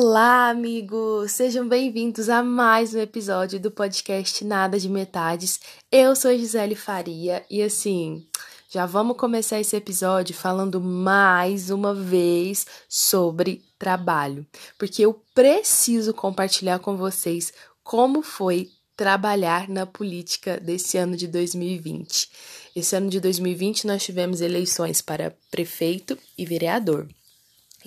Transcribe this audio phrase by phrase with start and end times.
[0.00, 1.32] Olá, amigos!
[1.32, 5.58] Sejam bem-vindos a mais um episódio do podcast Nada de Metades.
[5.90, 8.24] Eu sou Gisele Faria e assim,
[8.70, 14.46] já vamos começar esse episódio falando mais uma vez sobre trabalho,
[14.78, 17.52] porque eu preciso compartilhar com vocês
[17.82, 22.30] como foi trabalhar na política desse ano de 2020.
[22.76, 27.08] Esse ano de 2020 nós tivemos eleições para prefeito e vereador.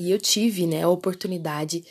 [0.01, 1.85] E eu tive né, a oportunidade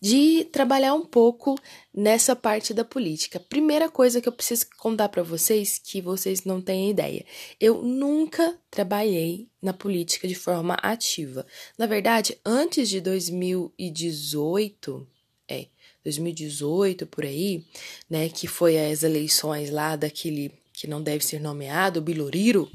[0.00, 1.58] de trabalhar um pouco
[1.92, 3.40] nessa parte da política.
[3.40, 7.24] Primeira coisa que eu preciso contar para vocês, que vocês não têm ideia.
[7.58, 11.44] Eu nunca trabalhei na política de forma ativa.
[11.76, 15.04] Na verdade, antes de 2018,
[15.48, 15.66] é,
[16.04, 17.64] 2018 por aí,
[18.08, 22.70] né, que foi as eleições lá daquele que não deve ser nomeado, Biloriro,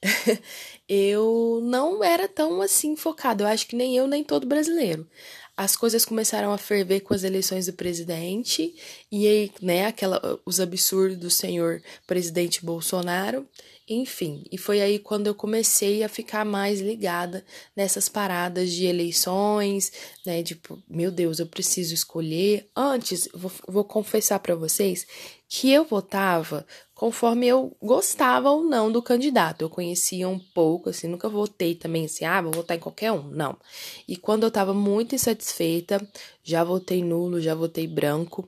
[0.92, 3.44] eu não era tão assim focado.
[3.44, 5.08] Eu acho que nem eu, nem todo brasileiro.
[5.56, 8.74] As coisas começaram a ferver com as eleições do presidente
[9.12, 13.46] e aí, né, aquela, os absurdos do senhor presidente Bolsonaro.
[13.88, 17.44] Enfim, e foi aí quando eu comecei a ficar mais ligada
[17.76, 19.92] nessas paradas de eleições,
[20.24, 20.42] né?
[20.42, 22.68] Tipo, meu Deus, eu preciso escolher.
[22.74, 25.06] Antes, vou, vou confessar para vocês
[25.48, 26.64] que eu votava
[27.00, 29.62] conforme eu gostava ou não do candidato.
[29.62, 33.22] Eu conhecia um pouco, assim, nunca votei também assim, ah, vou votar em qualquer um.
[33.22, 33.56] Não.
[34.06, 36.06] E quando eu tava muito insatisfeita,
[36.44, 38.46] já votei nulo, já votei branco.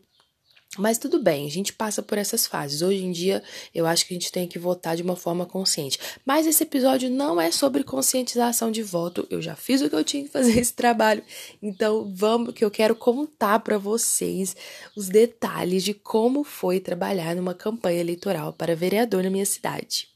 [0.79, 2.81] Mas tudo bem, a gente passa por essas fases.
[2.81, 3.43] Hoje em dia,
[3.75, 5.99] eu acho que a gente tem que votar de uma forma consciente.
[6.25, 9.27] Mas esse episódio não é sobre conscientização de voto.
[9.29, 11.23] Eu já fiz o que eu tinha que fazer esse trabalho.
[11.63, 14.57] Então, vamos que eu quero contar para vocês
[14.97, 20.09] os detalhes de como foi trabalhar numa campanha eleitoral para vereador na minha cidade.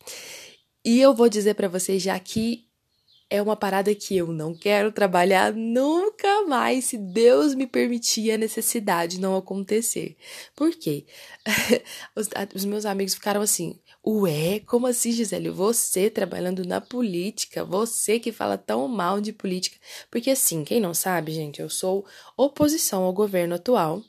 [0.82, 2.65] E eu vou dizer para vocês já que
[3.28, 8.38] é uma parada que eu não quero trabalhar nunca mais, se Deus me permitir a
[8.38, 10.16] necessidade não acontecer.
[10.54, 11.04] Por quê?
[12.14, 15.50] os, os meus amigos ficaram assim: Ué, como assim, Gisele?
[15.50, 19.76] Você trabalhando na política, você que fala tão mal de política.
[20.08, 22.06] Porque, assim, quem não sabe, gente, eu sou
[22.36, 24.00] oposição ao governo atual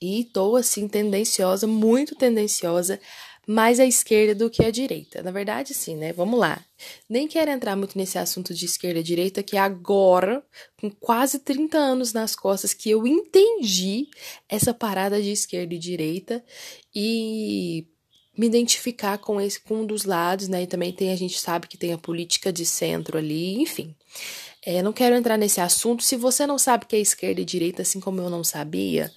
[0.00, 3.00] e tô, assim, tendenciosa, muito tendenciosa
[3.48, 5.22] mais à esquerda do que à direita.
[5.22, 6.12] Na verdade, sim, né?
[6.12, 6.62] Vamos lá.
[7.08, 10.44] Nem quero entrar muito nesse assunto de esquerda e direita, que agora,
[10.78, 14.06] com quase 30 anos nas costas, que eu entendi
[14.50, 16.44] essa parada de esquerda e direita
[16.94, 17.86] e
[18.36, 20.64] me identificar com esse com um dos lados, né?
[20.64, 23.96] E também tem a gente sabe que tem a política de centro ali, enfim.
[24.62, 26.04] É, não quero entrar nesse assunto.
[26.04, 29.10] Se você não sabe que é esquerda e direita, assim como eu não sabia,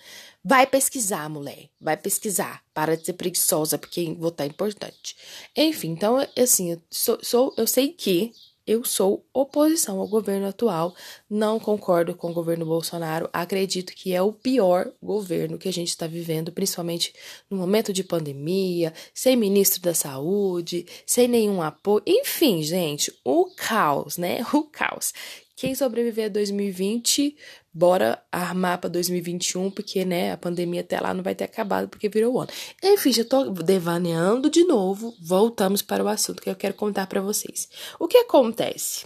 [0.44, 1.70] Vai pesquisar, mulher.
[1.80, 2.64] Vai pesquisar.
[2.74, 5.16] Para de ser preguiçosa, porque votar é importante.
[5.56, 8.34] Enfim, então, assim, eu, sou, sou, eu sei que
[8.66, 10.96] eu sou oposição ao governo atual,
[11.30, 15.90] não concordo com o governo Bolsonaro, acredito que é o pior governo que a gente
[15.90, 17.14] está vivendo, principalmente
[17.50, 24.18] no momento de pandemia, sem ministro da saúde, sem nenhum apoio, enfim, gente, o caos,
[24.18, 24.40] né?
[24.54, 25.14] O caos.
[25.62, 27.38] Quem sobreviver a 2020,
[27.72, 32.10] bora armar para 2021, porque, né, a pandemia até lá não vai ter acabado, porque
[32.10, 32.50] virou ano.
[32.84, 37.22] Enfim, já tô devaneando de novo, voltamos para o assunto que eu quero contar para
[37.22, 37.70] vocês.
[38.00, 39.06] O que acontece?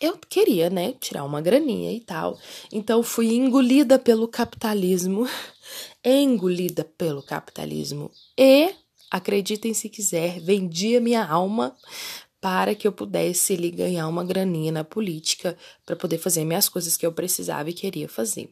[0.00, 2.36] Eu queria, né, tirar uma graninha e tal,
[2.72, 5.24] então fui engolida pelo capitalismo,
[6.04, 8.74] engolida pelo capitalismo e
[9.08, 11.76] acreditem se quiser, vendi a minha alma
[12.40, 17.04] para que eu pudesse ganhar uma graninha na política para poder fazer minhas coisas que
[17.04, 18.50] eu precisava e queria fazer.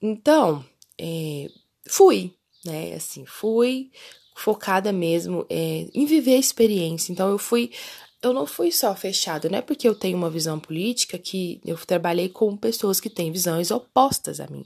[0.00, 0.64] Então,
[0.98, 1.48] é,
[1.88, 2.34] fui,
[2.64, 2.94] né?
[2.94, 3.90] Assim, fui
[4.34, 7.12] focada mesmo é, em viver a experiência.
[7.12, 7.70] Então, eu fui.
[8.22, 11.76] Eu não fui só fechado, não é porque eu tenho uma visão política que eu
[11.76, 14.64] trabalhei com pessoas que têm visões opostas a mim,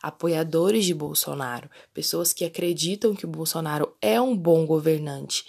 [0.00, 5.44] apoiadores de Bolsonaro, pessoas que acreditam que o Bolsonaro é um bom governante.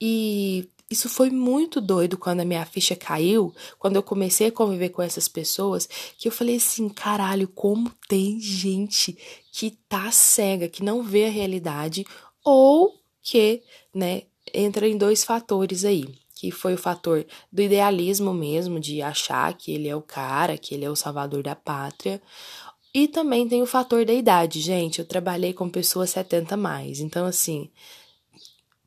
[0.00, 4.90] E isso foi muito doido quando a minha ficha caiu, quando eu comecei a conviver
[4.90, 9.16] com essas pessoas, que eu falei assim, caralho, como tem gente
[9.50, 12.04] que tá cega, que não vê a realidade
[12.44, 13.62] ou que,
[13.94, 14.22] né,
[14.52, 16.04] entra em dois fatores aí,
[16.34, 20.74] que foi o fator do idealismo mesmo, de achar que ele é o cara, que
[20.74, 22.20] ele é o salvador da pátria,
[22.94, 24.98] e também tem o fator da idade, gente.
[24.98, 27.70] Eu trabalhei com pessoas 70 mais, então assim,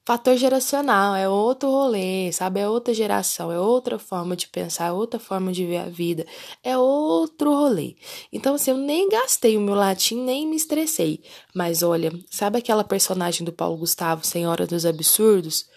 [0.06, 2.60] fator geracional, é outro rolê, sabe?
[2.60, 6.26] É outra geração, é outra forma de pensar, é outra forma de ver a vida,
[6.64, 7.96] é outro rolê.
[8.32, 11.24] Então, assim, eu nem gastei o meu latim, nem me estressei.
[11.56, 15.68] Mas olha, sabe aquela personagem do Paulo Gustavo, Senhora dos Absurdos?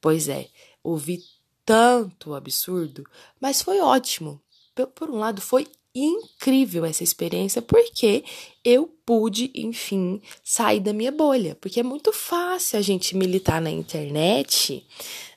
[0.00, 0.48] Pois é,
[0.84, 1.20] ouvi
[1.64, 3.04] tanto absurdo,
[3.40, 4.40] mas foi ótimo.
[4.94, 5.66] Por um lado, foi
[6.04, 8.24] incrível essa experiência porque
[8.64, 13.70] eu pude, enfim, sair da minha bolha, porque é muito fácil a gente militar na
[13.70, 14.86] internet,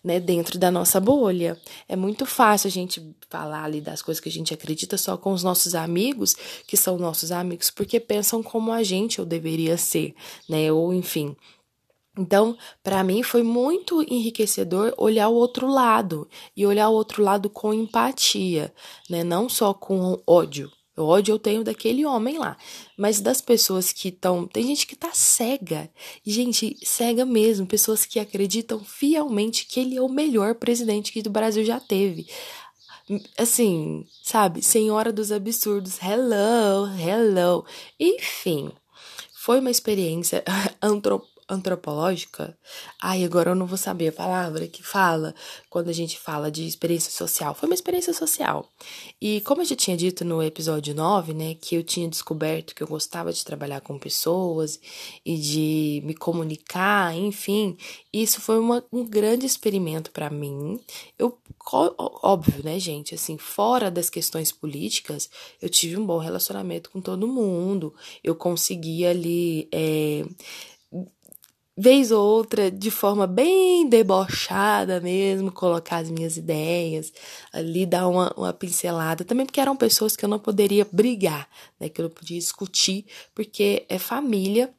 [0.04, 1.58] né, dentro da nossa bolha.
[1.88, 5.31] É muito fácil a gente falar ali das coisas que a gente acredita só com
[5.31, 6.36] os nossos amigos,
[6.68, 10.13] que são nossos amigos, porque pensam como a gente ou deveria ser,
[10.50, 11.36] né, ou enfim,
[12.18, 17.50] então, para mim foi muito enriquecedor olhar o outro lado e olhar o outro lado
[17.50, 18.74] com empatia,
[19.10, 19.24] né?
[19.24, 20.69] Não só com ódio.
[20.98, 22.58] O ódio eu tenho daquele homem lá,
[22.98, 24.46] mas das pessoas que estão.
[24.46, 25.90] Tem gente que tá cega.
[26.25, 27.66] Gente, cega mesmo.
[27.66, 32.28] Pessoas que acreditam fielmente que ele é o melhor presidente que o Brasil já teve.
[33.38, 34.62] Assim, sabe?
[34.62, 35.98] Senhora dos absurdos.
[36.02, 37.66] Hello, hello.
[37.98, 38.69] Enfim,
[39.34, 40.44] foi uma experiência
[40.81, 42.57] antrop antropológica,
[43.01, 45.36] ai, agora eu não vou saber a palavra que fala
[45.69, 47.53] quando a gente fala de experiência social.
[47.53, 48.68] Foi uma experiência social.
[49.21, 52.81] E como eu já tinha dito no episódio 9, né, que eu tinha descoberto que
[52.81, 54.80] eu gostava de trabalhar com pessoas
[55.25, 57.77] e de me comunicar, enfim,
[58.13, 60.80] isso foi uma, um grande experimento para mim.
[61.19, 61.38] Eu,
[62.24, 65.30] óbvio, né, gente, assim, fora das questões políticas,
[65.62, 67.94] eu tive um bom relacionamento com todo mundo,
[68.24, 69.68] eu consegui ali.
[69.71, 70.25] É,
[71.77, 77.12] vez ou outra, de forma bem debochada mesmo, colocar as minhas ideias,
[77.51, 79.23] ali dar uma, uma pincelada.
[79.23, 81.47] Também porque eram pessoas que eu não poderia brigar,
[81.79, 81.89] né?
[81.89, 84.73] Que eu não podia discutir, porque é família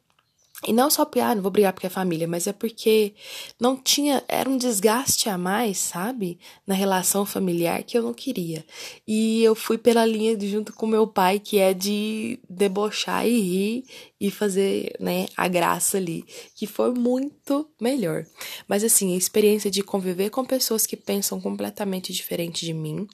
[0.65, 3.13] e não só porque, ah, não vou brigar porque é família, mas é porque
[3.59, 6.39] não tinha, era um desgaste a mais, sabe?
[6.65, 8.65] Na relação familiar que eu não queria.
[9.05, 13.39] E eu fui pela linha de, junto com meu pai, que é de debochar e
[13.39, 13.83] rir
[14.23, 16.23] e fazer, né, a graça ali,
[16.55, 18.25] que foi muito melhor.
[18.65, 23.05] Mas assim, a experiência de conviver com pessoas que pensam completamente diferente de mim,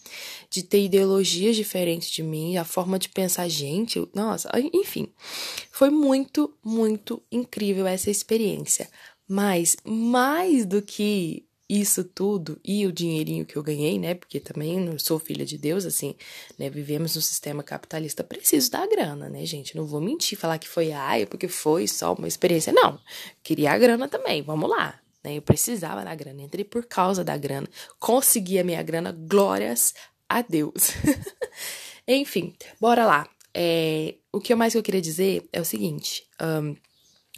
[0.51, 5.07] de ter ideologias diferentes de mim, a forma de pensar gente, nossa, enfim,
[5.71, 8.87] foi muito, muito incrível essa experiência.
[9.27, 14.15] Mas mais do que isso tudo e o dinheirinho que eu ganhei, né?
[14.15, 16.15] Porque também não sou filha de Deus, assim,
[16.57, 16.69] né?
[16.69, 19.75] Vivemos num sistema capitalista, preciso da grana, né, gente?
[19.75, 22.73] Não vou mentir, falar que foi, ai, porque foi só uma experiência.
[22.73, 22.99] Não,
[23.43, 24.99] queria a grana também, vamos lá.
[25.23, 25.37] Né?
[25.37, 27.67] Eu precisava da grana, entrei por causa da grana,
[27.99, 29.93] consegui a minha grana, glórias
[30.27, 30.91] a Deus.
[32.07, 33.29] Enfim, bora lá.
[33.53, 36.75] É, o que mais eu queria dizer é o seguinte: um,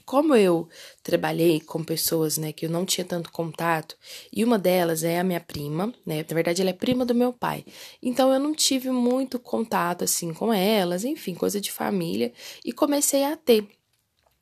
[0.06, 0.68] como eu
[1.04, 3.96] trabalhei com pessoas, né, que eu não tinha tanto contato,
[4.32, 7.32] e uma delas é a minha prima, né, na verdade ela é prima do meu
[7.34, 7.66] pai,
[8.02, 12.32] então eu não tive muito contato, assim, com elas, enfim, coisa de família,
[12.64, 13.68] e comecei a ter.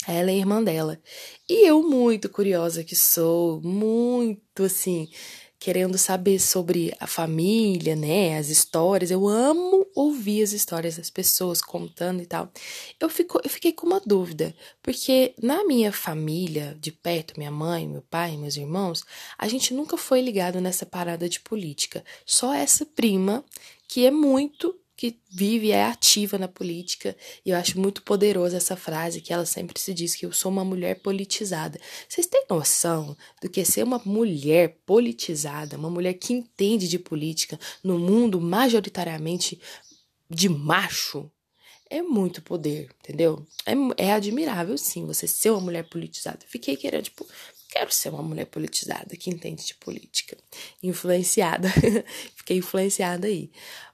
[0.08, 0.98] Ela é irmã dela.
[1.48, 5.10] E eu, muito curiosa que sou, muito assim,
[5.60, 9.12] querendo saber sobre a família, né, as histórias.
[9.12, 12.50] Eu amo ouvir as histórias das pessoas contando e tal.
[13.00, 17.88] Eu, fico, eu fiquei com uma dúvida, porque na minha família, de perto, minha mãe,
[17.88, 19.04] meu pai, meus irmãos,
[19.38, 22.04] a gente nunca foi ligado nessa parada de política.
[22.26, 23.44] Só essa prima
[23.88, 27.16] que é muito que vive e é ativa na política.
[27.46, 30.52] E eu acho muito poderosa essa frase que ela sempre se diz que eu sou
[30.52, 31.80] uma mulher politizada.
[32.10, 37.00] Vocês têm noção do que é ser uma mulher politizada, uma mulher que entende de
[37.00, 39.58] política no mundo majoritariamente
[40.30, 41.32] de macho?
[41.90, 43.48] É muito poder, entendeu?
[43.66, 46.40] É, é admirável, sim, você ser uma mulher politizada.
[46.46, 47.26] Fiquei querendo, tipo,
[47.70, 50.38] quero ser uma mulher politizada que entende de política.
[50.84, 51.70] Influenciada.
[52.36, 53.50] Fiquei influenciada aí.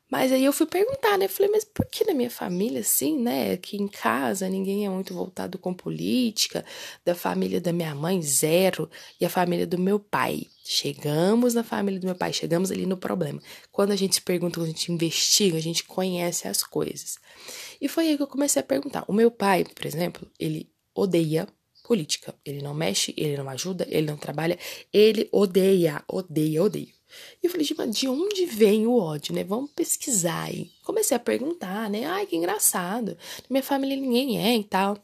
[0.10, 1.28] Mas aí eu fui perguntar, né?
[1.28, 3.54] Falei, mas por que na minha família, assim, né?
[3.54, 6.64] Aqui em casa ninguém é muito voltado com política.
[7.04, 8.90] Da família da minha mãe, zero.
[9.20, 10.48] E a família do meu pai.
[10.64, 13.42] Chegamos na família do meu pai, chegamos ali no problema.
[13.72, 17.18] Quando a gente se pergunta, quando a gente investiga, a gente conhece as coisas.
[17.80, 19.06] E foi aí que eu comecei a perguntar.
[19.08, 21.48] O meu pai, por exemplo, ele odeia
[21.84, 22.34] política.
[22.44, 24.58] Ele não mexe, ele não ajuda, ele não trabalha,
[24.92, 26.95] ele odeia, odeia, odeia.
[27.42, 29.44] E eu falei, de onde vem o ódio, né?
[29.44, 30.72] Vamos pesquisar aí.
[30.84, 32.06] Comecei a perguntar, né?
[32.06, 33.18] Ai, que engraçado.
[33.50, 34.98] Minha família ninguém é e tal.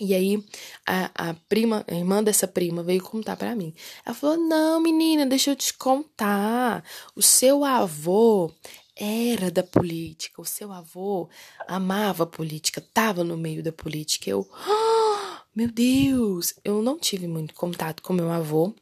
[0.00, 0.44] E aí,
[0.84, 3.72] a, a prima, a irmã dessa prima veio contar para mim.
[4.04, 6.84] Ela falou: Não, menina, deixa eu te contar.
[7.14, 8.52] O seu avô
[8.96, 10.42] era da política.
[10.42, 11.28] O seu avô
[11.68, 14.28] amava a política, tava no meio da política.
[14.28, 18.74] Eu, oh, meu Deus, eu não tive muito contato com meu avô.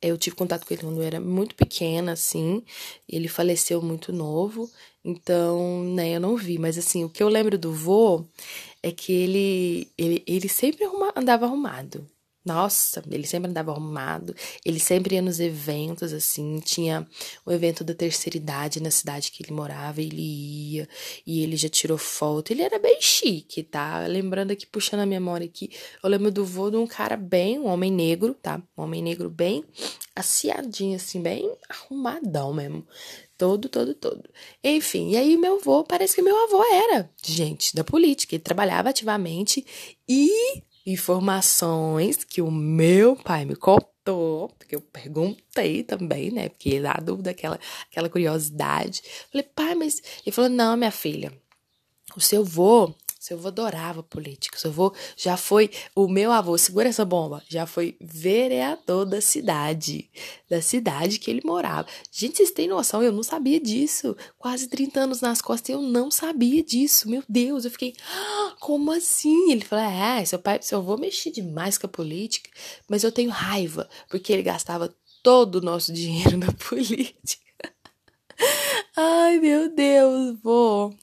[0.00, 2.62] Eu tive contato com ele quando eu era muito pequena, assim.
[3.08, 4.70] Ele faleceu muito novo,
[5.04, 6.58] então, né, eu não vi.
[6.58, 8.24] Mas, assim, o que eu lembro do vô
[8.82, 10.84] é que ele, ele, ele sempre
[11.16, 12.06] andava arrumado.
[12.48, 17.06] Nossa, ele sempre andava arrumado, ele sempre ia nos eventos, assim, tinha
[17.44, 20.88] o evento da terceira idade na cidade que ele morava, ele ia,
[21.26, 24.06] e ele já tirou foto, ele era bem chique, tá?
[24.06, 25.70] Lembrando aqui, puxando a memória aqui,
[26.02, 28.62] eu lembro do vô de um cara bem, um homem negro, tá?
[28.78, 29.62] Um homem negro bem
[30.16, 32.86] aciadinho, assim, bem arrumadão mesmo.
[33.36, 34.28] Todo, todo, todo.
[34.64, 38.88] Enfim, e aí meu avô, parece que meu avô era gente da política, ele trabalhava
[38.88, 39.64] ativamente
[40.08, 46.48] e informações que o meu pai me contou, porque eu perguntei também, né?
[46.48, 49.02] Porque dá dúvida, aquela, aquela curiosidade.
[49.30, 50.02] Falei, pai, mas.
[50.24, 51.32] Ele falou: não, minha filha,
[52.16, 54.56] o seu avô seu avô adorava política.
[54.58, 55.70] Seu avô já foi.
[55.94, 60.08] O meu avô, segura essa bomba, já foi vereador da cidade.
[60.48, 61.88] Da cidade que ele morava.
[62.12, 63.02] Gente, vocês têm noção?
[63.02, 64.16] Eu não sabia disso.
[64.38, 67.08] Quase 30 anos nas costas eu não sabia disso.
[67.08, 67.94] Meu Deus, eu fiquei.
[68.08, 69.50] Ah, como assim?
[69.50, 72.48] Ele falou: é, seu pai, seu avô mexia demais com a política,
[72.88, 77.42] mas eu tenho raiva, porque ele gastava todo o nosso dinheiro na política.
[78.96, 80.94] Ai, meu Deus, vô.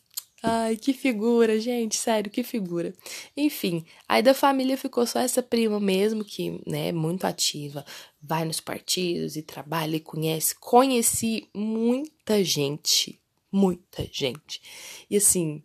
[0.48, 2.94] Ai, que figura, gente, sério, que figura.
[3.36, 7.84] Enfim, aí da família ficou só essa prima mesmo, que, né, muito ativa,
[8.22, 10.54] vai nos partidos e trabalha e conhece.
[10.60, 13.20] Conheci muita gente,
[13.52, 14.62] muita gente.
[15.10, 15.64] E assim,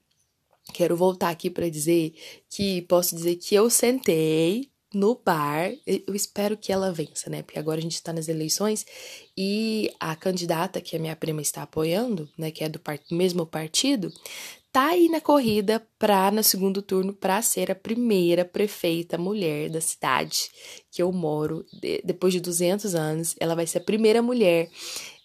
[0.72, 2.14] quero voltar aqui para dizer
[2.48, 5.72] que posso dizer que eu sentei no bar.
[5.86, 7.42] Eu espero que ela vença, né?
[7.42, 8.84] Porque agora a gente está nas eleições
[9.36, 13.46] e a candidata que a minha prima está apoiando, né, que é do part mesmo
[13.46, 14.12] partido,
[14.72, 19.80] tá aí na corrida para no segundo turno para ser a primeira prefeita mulher da
[19.80, 20.50] cidade
[20.90, 21.64] que eu moro.
[21.72, 24.68] De, depois de 200 anos, ela vai ser a primeira mulher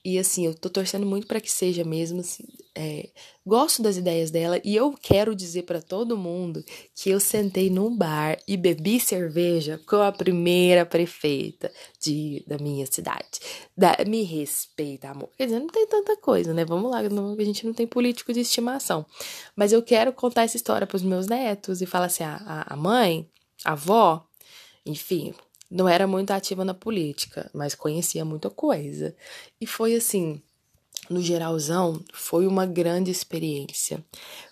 [0.05, 2.19] e assim, eu tô torcendo muito para que seja mesmo.
[2.19, 2.43] Assim,
[2.75, 3.09] é,
[3.43, 7.97] gosto das ideias dela e eu quero dizer para todo mundo que eu sentei num
[7.97, 13.39] bar e bebi cerveja com a primeira prefeita de, da minha cidade.
[13.75, 15.31] Da, me respeita, amor.
[15.35, 16.63] Quer dizer, não tem tanta coisa, né?
[16.63, 19.07] Vamos lá, não, a gente não tem político de estimação.
[19.55, 22.75] Mas eu quero contar essa história para os meus netos e falar assim: a, a
[22.75, 23.27] mãe,
[23.63, 24.23] a avó,
[24.85, 25.33] enfim,
[25.69, 29.15] não era muito ativa na política, mas conhecia muita coisa.
[29.59, 30.41] E foi assim,
[31.09, 34.03] no geralzão, foi uma grande experiência.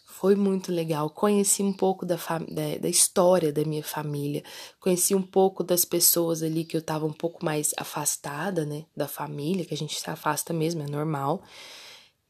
[0.06, 1.10] Foi muito legal.
[1.10, 4.42] Conheci um pouco da, da, da, história da minha família.
[4.80, 8.86] Conheci um pouco das pessoas ali que eu estava um pouco mais afastada, né?
[8.96, 11.44] Da família, que a gente se afasta mesmo, é normal.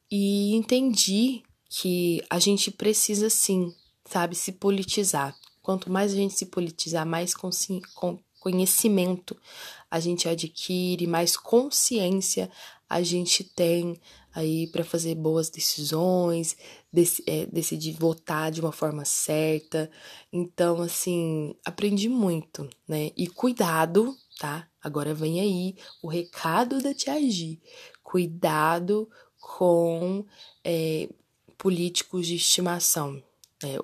[0.10, 3.74] E entendi que a gente precisa sim,
[4.06, 5.36] sabe, se politizar.
[5.62, 7.80] Quanto mais a gente se politizar, mais consci
[8.44, 9.38] conhecimento
[9.90, 12.52] a gente adquire, mais consciência
[12.90, 14.00] a gente tem
[14.36, 16.58] aí para fazer boas decisões,
[16.92, 19.90] dec é, decidir votar de uma forma certa.
[20.32, 23.12] Então, assim, aprendi muito, né?
[23.16, 24.68] E cuidado, tá?
[24.82, 27.62] Agora vem aí o recado da Tia Gi.
[28.04, 29.10] Cuidado
[29.40, 30.26] com
[30.64, 31.10] é,
[31.58, 33.24] políticos de estimação.
[33.63, 33.79] É,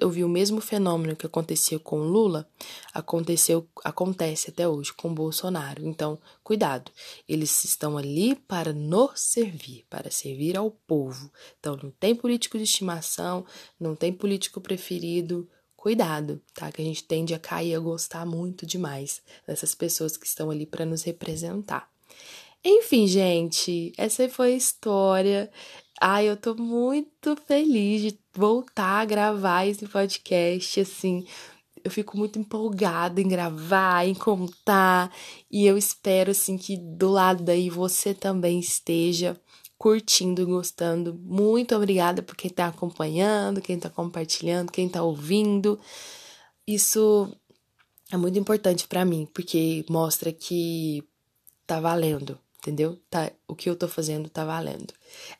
[0.00, 2.48] eu vi o mesmo fenômeno que acontecia com Lula,
[2.92, 5.86] aconteceu, acontece até hoje com Bolsonaro.
[5.86, 6.90] Então, cuidado,
[7.28, 11.30] eles estão ali para nos servir, para servir ao povo.
[11.60, 13.46] Então, não tem político de estimação,
[13.78, 15.48] não tem político preferido.
[15.76, 16.70] Cuidado, tá?
[16.70, 20.64] Que a gente tende a cair a gostar muito demais dessas pessoas que estão ali
[20.64, 21.90] para nos representar.
[22.64, 25.50] Enfim, gente, essa foi a história.
[26.00, 31.26] Ai, eu tô muito feliz de voltar a gravar esse podcast, assim.
[31.82, 35.12] Eu fico muito empolgada em gravar, em contar,
[35.50, 39.40] e eu espero assim que do lado daí você também esteja
[39.76, 41.14] curtindo, gostando.
[41.14, 45.80] Muito obrigada por quem tá acompanhando, quem tá compartilhando, quem tá ouvindo.
[46.66, 47.28] Isso
[48.12, 51.02] é muito importante para mim, porque mostra que
[51.66, 52.96] tá valendo, entendeu?
[53.10, 54.94] Tá, o que eu tô fazendo tá valendo.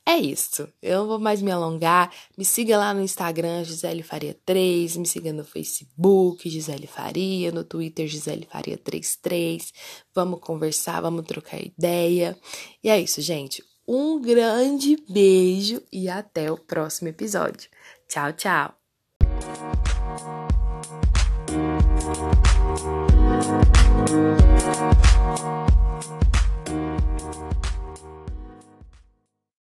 [0.05, 0.69] É isso.
[0.83, 2.13] Eu não vou mais me alongar.
[2.37, 4.97] Me siga lá no Instagram, Gisele Faria 3.
[4.97, 7.53] Me siga no Facebook, Gisele Faria.
[7.53, 9.73] No Twitter, Gisele Faria 33.
[10.13, 12.37] Vamos conversar, vamos trocar ideia.
[12.83, 13.65] E é isso, gente.
[13.87, 17.71] Um grande beijo e até o próximo episódio.
[18.09, 18.75] Tchau, tchau.